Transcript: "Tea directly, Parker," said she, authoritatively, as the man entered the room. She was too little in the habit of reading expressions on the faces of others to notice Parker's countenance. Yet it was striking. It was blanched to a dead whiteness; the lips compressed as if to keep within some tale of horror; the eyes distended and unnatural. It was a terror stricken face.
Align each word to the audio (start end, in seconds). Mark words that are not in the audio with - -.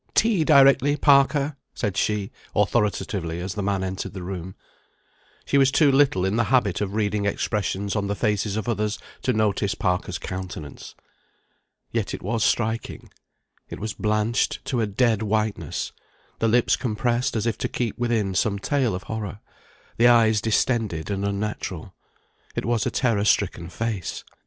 "Tea 0.15 0.43
directly, 0.43 0.97
Parker," 0.97 1.57
said 1.75 1.95
she, 1.95 2.31
authoritatively, 2.55 3.39
as 3.39 3.53
the 3.53 3.61
man 3.61 3.83
entered 3.83 4.13
the 4.13 4.23
room. 4.23 4.55
She 5.45 5.59
was 5.59 5.71
too 5.71 5.91
little 5.91 6.25
in 6.25 6.37
the 6.37 6.45
habit 6.45 6.81
of 6.81 6.95
reading 6.95 7.25
expressions 7.27 7.95
on 7.95 8.07
the 8.07 8.15
faces 8.15 8.57
of 8.57 8.67
others 8.67 8.97
to 9.21 9.31
notice 9.31 9.75
Parker's 9.75 10.17
countenance. 10.17 10.95
Yet 11.91 12.15
it 12.15 12.23
was 12.23 12.43
striking. 12.43 13.11
It 13.69 13.79
was 13.79 13.93
blanched 13.93 14.65
to 14.65 14.81
a 14.81 14.87
dead 14.87 15.21
whiteness; 15.21 15.91
the 16.39 16.47
lips 16.47 16.75
compressed 16.75 17.35
as 17.35 17.45
if 17.45 17.55
to 17.59 17.67
keep 17.69 17.95
within 17.99 18.33
some 18.33 18.57
tale 18.57 18.95
of 18.95 19.03
horror; 19.03 19.39
the 19.97 20.07
eyes 20.07 20.41
distended 20.41 21.11
and 21.11 21.23
unnatural. 21.23 21.93
It 22.55 22.65
was 22.65 22.87
a 22.87 22.89
terror 22.89 23.23
stricken 23.23 23.69
face. 23.69 24.23